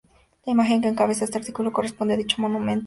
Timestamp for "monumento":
2.41-2.79